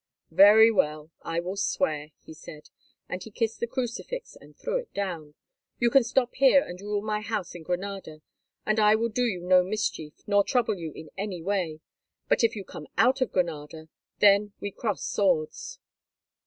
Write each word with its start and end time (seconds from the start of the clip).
"Very 0.31 0.71
well, 0.71 1.11
I 1.21 1.39
will 1.39 1.55
swear," 1.55 2.09
he 2.25 2.33
said, 2.33 2.71
and 3.07 3.21
he 3.21 3.29
kissed 3.29 3.59
the 3.59 3.67
crucifix 3.67 4.35
and 4.35 4.57
threw 4.57 4.77
it 4.77 4.91
down, 4.95 5.35
"You 5.77 5.91
can 5.91 6.03
stop 6.03 6.33
here 6.33 6.63
and 6.63 6.81
rule 6.81 7.03
my 7.03 7.19
house 7.21 7.53
in 7.53 7.61
Granada, 7.61 8.23
and 8.65 8.79
I 8.79 8.95
will 8.95 9.09
do 9.09 9.25
you 9.25 9.41
no 9.41 9.61
mischief, 9.63 10.23
nor 10.25 10.43
trouble 10.43 10.73
you 10.75 10.91
in 10.93 11.11
any 11.19 11.43
way. 11.43 11.81
But 12.27 12.43
if 12.43 12.55
you 12.55 12.65
come 12.65 12.87
out 12.97 13.21
of 13.21 13.31
Granada, 13.31 13.89
then 14.17 14.53
we 14.59 14.71
cross 14.71 15.05
swords." 15.05 15.77